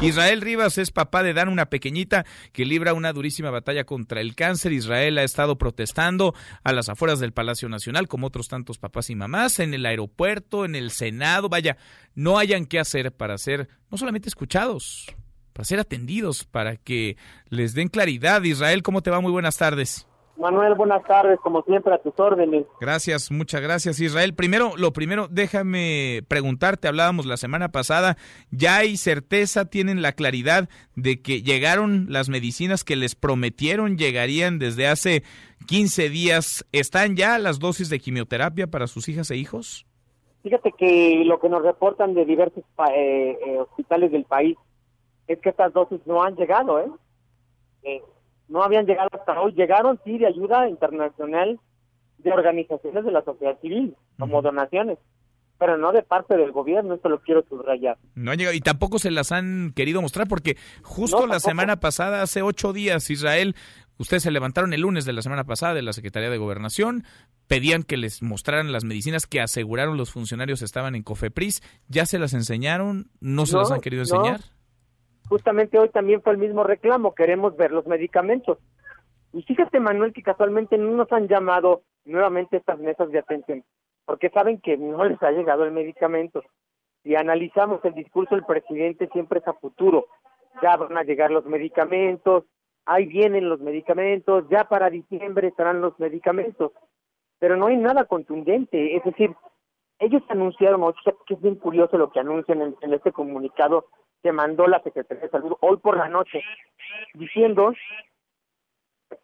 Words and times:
Israel 0.00 0.40
Rivas 0.40 0.78
es 0.78 0.90
papá 0.90 1.22
de 1.22 1.34
Dan, 1.34 1.48
una 1.48 1.66
pequeñita 1.66 2.24
que 2.52 2.64
libra 2.64 2.94
una 2.94 3.12
durísima 3.12 3.50
batalla 3.50 3.84
contra 3.84 4.20
el 4.20 4.34
cáncer. 4.34 4.72
Israel 4.72 5.18
ha 5.18 5.24
estado 5.24 5.58
protestando 5.58 6.34
a 6.64 6.72
las 6.72 6.88
afueras 6.88 7.20
del 7.20 7.32
Palacio 7.32 7.68
Nacional, 7.68 8.08
como 8.08 8.28
otros 8.28 8.48
tantos 8.48 8.78
papás 8.78 9.10
y 9.10 9.14
mamás, 9.14 9.58
en 9.60 9.74
el 9.74 9.84
aeropuerto, 9.84 10.64
en 10.64 10.74
el 10.74 10.90
Senado. 10.90 11.48
Vaya, 11.50 11.76
no 12.14 12.38
hayan 12.38 12.64
qué 12.64 12.78
hacer 12.78 13.12
para 13.12 13.36
ser 13.36 13.68
no 13.90 13.98
solamente 13.98 14.28
escuchados, 14.28 15.14
para 15.52 15.64
ser 15.64 15.80
atendidos, 15.80 16.44
para 16.44 16.76
que 16.76 17.16
les 17.50 17.74
den 17.74 17.88
claridad. 17.88 18.42
Israel, 18.42 18.82
¿cómo 18.82 19.02
te 19.02 19.10
va? 19.10 19.20
Muy 19.20 19.32
buenas 19.32 19.58
tardes. 19.58 20.06
Manuel, 20.40 20.74
buenas 20.74 21.02
tardes, 21.04 21.38
como 21.40 21.62
siempre, 21.62 21.92
a 21.92 21.98
tus 21.98 22.18
órdenes. 22.18 22.64
Gracias, 22.80 23.30
muchas 23.30 23.60
gracias, 23.60 24.00
Israel. 24.00 24.34
Primero, 24.34 24.72
lo 24.78 24.92
primero, 24.92 25.28
déjame 25.28 26.22
preguntarte, 26.28 26.88
hablábamos 26.88 27.26
la 27.26 27.36
semana 27.36 27.68
pasada, 27.68 28.16
¿ya 28.50 28.78
hay 28.78 28.96
certeza, 28.96 29.66
tienen 29.66 30.00
la 30.00 30.12
claridad 30.12 30.70
de 30.96 31.20
que 31.20 31.42
llegaron 31.42 32.06
las 32.08 32.30
medicinas 32.30 32.84
que 32.84 32.96
les 32.96 33.14
prometieron 33.14 33.98
llegarían 33.98 34.58
desde 34.58 34.88
hace 34.88 35.22
15 35.66 36.08
días? 36.08 36.66
¿Están 36.72 37.16
ya 37.16 37.38
las 37.38 37.58
dosis 37.58 37.90
de 37.90 38.00
quimioterapia 38.00 38.66
para 38.66 38.86
sus 38.86 39.10
hijas 39.10 39.30
e 39.30 39.36
hijos? 39.36 39.86
Fíjate 40.42 40.72
que 40.72 41.22
lo 41.26 41.38
que 41.38 41.50
nos 41.50 41.62
reportan 41.62 42.14
de 42.14 42.24
diversos 42.24 42.64
eh, 42.94 43.38
eh, 43.46 43.58
hospitales 43.58 44.10
del 44.10 44.24
país 44.24 44.56
es 45.26 45.38
que 45.40 45.50
estas 45.50 45.74
dosis 45.74 46.00
no 46.06 46.22
han 46.22 46.34
llegado, 46.34 46.80
¿eh? 46.80 46.90
eh 47.82 48.02
no 48.50 48.62
habían 48.62 48.84
llegado 48.84 49.08
hasta 49.12 49.40
hoy. 49.40 49.52
Llegaron, 49.52 49.98
sí, 50.04 50.18
de 50.18 50.26
ayuda 50.26 50.68
internacional 50.68 51.58
de 52.18 52.32
organizaciones 52.32 53.04
de 53.04 53.12
la 53.12 53.22
sociedad 53.22 53.58
civil, 53.60 53.96
como 54.18 54.42
donaciones, 54.42 54.98
pero 55.58 55.78
no 55.78 55.92
de 55.92 56.02
parte 56.02 56.36
del 56.36 56.52
gobierno, 56.52 56.94
esto 56.94 57.08
lo 57.08 57.20
quiero 57.20 57.42
subrayar. 57.48 57.96
No 58.14 58.30
han 58.30 58.38
llegado, 58.38 58.54
y 58.54 58.60
tampoco 58.60 58.98
se 58.98 59.10
las 59.10 59.32
han 59.32 59.72
querido 59.74 60.02
mostrar, 60.02 60.28
porque 60.28 60.56
justo 60.82 61.26
la 61.26 61.40
semana 61.40 61.80
pasada, 61.80 62.20
hace 62.20 62.42
ocho 62.42 62.74
días, 62.74 63.08
Israel, 63.08 63.56
ustedes 63.96 64.22
se 64.22 64.30
levantaron 64.30 64.74
el 64.74 64.82
lunes 64.82 65.06
de 65.06 65.14
la 65.14 65.22
semana 65.22 65.44
pasada 65.44 65.72
de 65.72 65.82
la 65.82 65.94
Secretaría 65.94 66.28
de 66.28 66.36
Gobernación, 66.36 67.04
pedían 67.46 67.84
que 67.84 67.96
les 67.96 68.22
mostraran 68.22 68.72
las 68.72 68.84
medicinas 68.84 69.26
que 69.26 69.40
aseguraron 69.40 69.96
los 69.96 70.10
funcionarios 70.10 70.60
estaban 70.60 70.94
en 70.94 71.02
Cofepris, 71.02 71.62
¿ya 71.88 72.04
se 72.04 72.18
las 72.18 72.34
enseñaron? 72.34 73.10
¿No 73.20 73.46
se 73.46 73.56
las 73.56 73.70
han 73.70 73.80
querido 73.80 74.02
enseñar? 74.02 74.40
Justamente 75.30 75.78
hoy 75.78 75.88
también 75.90 76.20
fue 76.22 76.32
el 76.32 76.38
mismo 76.38 76.64
reclamo, 76.64 77.14
queremos 77.14 77.56
ver 77.56 77.70
los 77.70 77.86
medicamentos. 77.86 78.58
Y 79.32 79.42
fíjate, 79.42 79.78
Manuel, 79.78 80.12
que 80.12 80.24
casualmente 80.24 80.76
no 80.76 80.90
nos 80.90 81.10
han 81.12 81.28
llamado 81.28 81.82
nuevamente 82.04 82.56
estas 82.56 82.80
mesas 82.80 83.10
de 83.12 83.20
atención, 83.20 83.64
porque 84.04 84.28
saben 84.30 84.60
que 84.60 84.76
no 84.76 85.04
les 85.04 85.22
ha 85.22 85.30
llegado 85.30 85.64
el 85.64 85.70
medicamento. 85.70 86.42
Si 87.04 87.14
analizamos 87.14 87.82
el 87.84 87.94
discurso 87.94 88.34
del 88.34 88.44
presidente, 88.44 89.08
siempre 89.12 89.38
es 89.38 89.46
a 89.46 89.52
futuro. 89.54 90.06
Ya 90.60 90.76
van 90.76 90.98
a 90.98 91.04
llegar 91.04 91.30
los 91.30 91.46
medicamentos, 91.46 92.44
ahí 92.84 93.06
vienen 93.06 93.48
los 93.48 93.60
medicamentos, 93.60 94.44
ya 94.50 94.64
para 94.64 94.90
diciembre 94.90 95.48
estarán 95.48 95.80
los 95.80 95.96
medicamentos. 96.00 96.72
Pero 97.38 97.56
no 97.56 97.68
hay 97.68 97.76
nada 97.76 98.04
contundente, 98.04 98.96
es 98.96 99.04
decir, 99.04 99.32
ellos 100.00 100.22
anunciaron, 100.28 100.92
que 101.26 101.34
es 101.34 101.40
bien 101.40 101.56
curioso 101.56 101.96
lo 101.96 102.10
que 102.10 102.20
anuncian 102.20 102.74
en 102.80 102.94
este 102.94 103.12
comunicado, 103.12 103.86
que 104.22 104.32
mandó 104.32 104.66
la 104.66 104.82
Secretaría 104.82 105.24
de 105.24 105.30
Salud 105.30 105.52
hoy 105.60 105.76
por 105.76 105.96
la 105.96 106.08
noche, 106.08 106.42
diciendo 107.14 107.72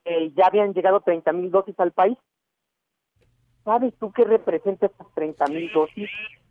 que 0.05 0.31
ya 0.33 0.47
habían 0.47 0.75
llegado 0.75 1.01
30 1.01 1.33
mil 1.33 1.51
dosis 1.51 1.79
al 1.81 1.93
país. 1.93 2.17
¿Sabes 3.65 3.95
tú 3.99 4.13
qué 4.13 4.25
representa 4.25 4.87
estas 4.87 5.13
30 5.15 5.47
mil 5.47 5.73
dosis? 5.73 6.09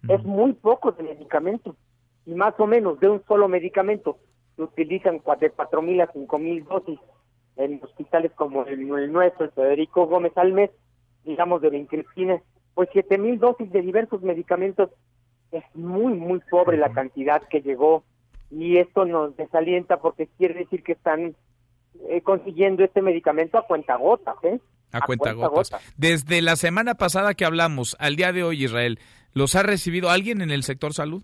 Es 0.09 0.23
muy 0.23 0.53
poco 0.53 0.91
de 0.91 1.03
medicamento 1.03 1.75
y 2.25 2.33
más 2.33 2.53
o 2.59 2.67
menos 2.67 2.99
de 2.99 3.09
un 3.09 3.23
solo 3.25 3.47
medicamento 3.47 4.17
se 4.55 4.63
utilizan 4.63 5.21
de 5.39 5.49
4 5.51 5.81
mil 5.81 6.01
a 6.01 6.11
5 6.11 6.39
mil 6.39 6.65
dosis 6.65 6.99
en 7.55 7.79
hospitales 7.81 8.31
como 8.33 8.65
el, 8.65 9.11
nuestro, 9.11 9.45
el 9.45 9.51
Federico 9.51 10.07
Gómez 10.07 10.33
al 10.35 10.51
mes, 10.51 10.71
digamos 11.23 11.61
de 11.61 11.69
20 11.69 12.05
pues 12.75 12.89
7 12.91 13.17
mil 13.17 13.39
dosis 13.39 13.71
de 13.71 13.81
diversos 13.81 14.21
medicamentos 14.21 14.91
es 15.51 15.63
muy, 15.73 16.13
muy 16.13 16.39
pobre 16.51 16.77
la 16.77 16.91
cantidad 16.91 17.41
que 17.49 17.61
llegó 17.61 18.03
y 18.51 18.77
esto 18.77 19.05
nos 19.05 19.35
desalienta 19.35 19.97
porque 19.97 20.27
quiere 20.37 20.53
decir 20.53 20.83
que 20.83 20.91
están 20.91 21.35
eh, 22.09 22.21
consiguiendo 22.21 22.83
este 22.83 23.01
medicamento 23.01 23.57
a 23.57 23.65
cuenta 23.65 23.95
gota, 23.95 24.35
¿eh? 24.43 24.59
A, 24.91 25.01
cuenta, 25.01 25.33
Desde 25.97 26.41
la 26.41 26.55
semana 26.55 26.95
pasada 26.95 27.33
que 27.33 27.43
hablamos 27.43 27.97
al 27.99 28.15
día 28.15 28.31
de 28.31 28.43
hoy, 28.43 28.63
Israel, 28.63 28.99
¿los 29.33 29.55
ha 29.55 29.63
recibido 29.63 30.09
alguien 30.09 30.41
en 30.41 30.51
el 30.51 30.63
sector 30.63 30.93
salud? 30.93 31.23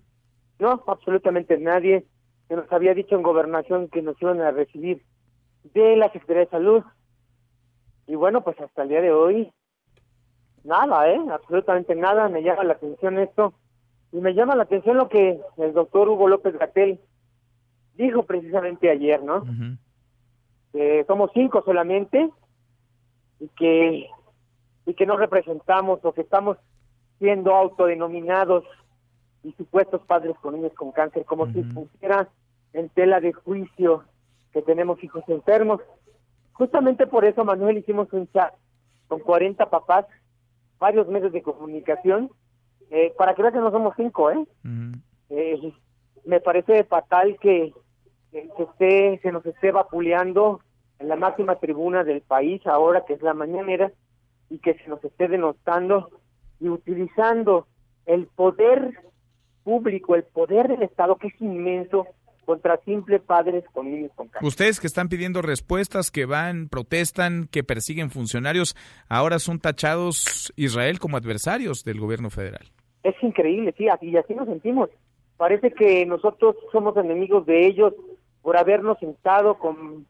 No, 0.60 0.84
absolutamente 0.88 1.58
nadie. 1.58 2.06
Se 2.50 2.56
nos 2.56 2.70
había 2.72 2.94
dicho 2.94 3.16
en 3.16 3.24
gobernación 3.24 3.88
que 3.88 4.02
nos 4.02 4.22
iban 4.22 4.42
a 4.42 4.52
recibir 4.52 5.04
de 5.74 5.96
la 5.96 6.12
Secretaría 6.12 6.44
de 6.44 6.50
Salud. 6.50 6.84
Y 8.08 8.16
bueno, 8.16 8.44
pues 8.44 8.60
hasta 8.60 8.84
el 8.84 8.90
día 8.90 9.02
de 9.02 9.14
hoy, 9.14 9.54
nada, 10.64 11.10
¿eh? 11.10 11.20
Absolutamente 11.32 11.96
nada. 11.96 12.30
Me 12.30 12.44
llama 12.44 12.64
la 12.64 12.74
atención 12.74 13.18
esto. 13.20 13.54
Y 14.12 14.18
me 14.18 14.34
llama 14.34 14.56
la 14.56 14.64
atención 14.64 14.98
lo 14.98 15.08
que 15.08 15.40
el 15.58 15.74
doctor 15.74 16.10
Hugo 16.10 16.28
López 16.28 16.58
Gatel 16.58 17.00
dijo 17.96 18.24
precisamente 18.24 18.90
ayer, 18.90 19.24
¿no? 19.24 19.44
Que 20.74 21.06
somos 21.08 21.32
cinco 21.34 21.62
solamente 21.66 22.30
y 23.40 23.48
que 23.50 24.10
y 24.86 24.94
que 24.94 25.06
no 25.06 25.16
representamos 25.16 26.04
o 26.04 26.14
que 26.14 26.22
estamos 26.22 26.58
siendo 27.20 27.56
autodenominados 27.56 28.64
y 29.44 29.52
supuestos 29.54 30.02
padres 30.02 30.36
con 30.42 30.56
niños 30.56 30.74
con 30.74 30.92
cáncer, 30.92 31.26
como 31.26 31.48
si 31.52 31.62
pusiera 31.62 32.28
en 32.74 32.90
tela 32.90 33.20
de 33.20 33.34
juicio 33.34 34.04
que 34.52 34.62
tenemos 34.62 35.04
hijos 35.04 35.24
enfermos. 35.28 35.82
Justamente 36.54 37.08
por 37.08 37.26
eso, 37.26 37.44
Manuel, 37.44 37.78
hicimos 37.78 38.12
un 38.12 38.28
chat 38.32 38.54
con 39.08 39.20
40 39.20 39.70
papás, 39.70 40.06
varios 40.82 41.08
medios 41.08 41.32
de 41.32 41.42
comunicación, 41.42 42.30
eh, 42.90 43.14
para 43.18 43.34
que 43.34 43.42
vean 43.42 43.54
que 43.54 43.60
no 43.62 43.72
somos 43.72 43.94
cinco, 43.96 44.30
¿eh? 44.32 44.46
eh 45.30 45.74
me 46.26 46.42
parece 46.42 46.84
fatal 46.84 47.38
que 47.40 47.74
que 48.32 48.48
se, 48.56 48.64
esté, 48.64 49.20
se 49.22 49.32
nos 49.32 49.46
esté 49.46 49.72
vapuleando 49.72 50.62
en 51.00 51.10
la 51.10 51.16
máxima 51.16 51.58
tribuna 51.58 52.04
del 52.04 52.22
país 52.22 52.66
ahora 52.66 53.04
que 53.06 53.14
es 53.14 53.22
la 53.22 53.34
mañanera 53.34 53.92
y 54.50 54.60
que 54.60 54.76
se 54.76 54.88
nos 54.88 55.04
esté 55.04 55.28
denostando 55.28 56.10
y 56.60 56.70
utilizando 56.70 57.68
el 58.06 58.28
poder 58.28 58.94
público, 59.64 60.16
el 60.16 60.24
poder 60.24 60.68
del 60.68 60.84
Estado 60.84 61.18
que 61.18 61.28
es 61.28 61.42
inmenso 61.42 62.08
contra 62.46 62.78
simples 62.84 63.22
padres 63.22 63.64
con 63.74 63.92
niños 63.92 64.12
con 64.16 64.28
cáncer. 64.28 64.48
Ustedes 64.48 64.80
que 64.80 64.88
están 64.88 65.10
pidiendo 65.10 65.42
respuestas, 65.42 66.12
que 66.12 66.26
van, 66.26 66.68
protestan, 66.70 67.48
que 67.52 67.64
persiguen 67.64 68.10
funcionarios, 68.10 68.76
ahora 69.10 69.40
son 69.40 69.60
tachados 69.60 70.52
Israel 70.56 71.00
como 71.00 71.18
adversarios 71.18 71.84
del 71.84 72.00
gobierno 72.00 72.30
federal. 72.30 72.72
Es 73.04 73.16
increíble, 73.22 73.74
sí, 73.78 73.86
y 74.02 74.18
así 74.18 74.34
nos 74.34 74.48
sentimos. 74.48 74.90
Parece 75.38 75.72
que 75.72 76.06
nosotros 76.06 76.56
somos 76.72 76.96
enemigos 76.98 77.46
de 77.46 77.66
ellos 77.66 77.94
por 78.42 78.58
habernos 78.58 79.00
sentado 79.00 79.58
con 79.58 80.06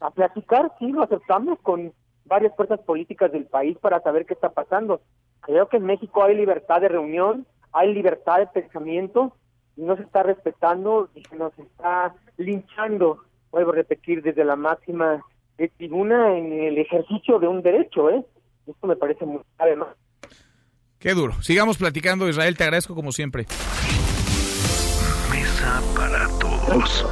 a 0.00 0.10
platicar, 0.10 0.72
sí, 0.78 0.92
lo 0.92 1.02
aceptamos 1.02 1.58
con 1.60 1.92
varias 2.26 2.54
fuerzas 2.54 2.80
políticas 2.80 3.32
del 3.32 3.46
país 3.46 3.78
para 3.78 4.00
saber 4.00 4.26
qué 4.26 4.34
está 4.34 4.50
pasando. 4.50 5.00
Creo 5.40 5.68
que 5.68 5.78
en 5.78 5.86
México 5.86 6.22
hay 6.22 6.36
libertad 6.36 6.80
de 6.80 6.88
reunión, 6.88 7.46
hay 7.72 7.94
libertad 7.94 8.38
de 8.38 8.46
pensamiento 8.48 9.32
no 9.76 9.96
se 9.96 10.02
está 10.02 10.22
respetando 10.22 11.08
y 11.14 11.22
se 11.24 11.36
nos 11.36 11.56
está 11.58 12.14
linchando, 12.38 13.22
vuelvo 13.50 13.72
a 13.72 13.76
repetir, 13.76 14.22
desde 14.22 14.44
la 14.44 14.56
máxima 14.56 15.22
tribuna 15.78 16.36
en 16.36 16.52
el 16.52 16.78
ejercicio 16.78 17.38
de 17.38 17.48
un 17.48 17.62
derecho, 17.62 18.10
¿eh? 18.10 18.24
Esto 18.66 18.86
me 18.86 18.96
parece 18.96 19.24
muy 19.24 19.40
grave, 19.58 19.78
Qué 20.98 21.14
duro. 21.14 21.34
Sigamos 21.42 21.78
platicando, 21.78 22.28
Israel, 22.28 22.56
te 22.56 22.64
agradezco 22.64 22.94
como 22.94 23.12
siempre. 23.12 23.46
Mesa 25.30 25.80
para 25.94 26.26
todos. 26.38 27.06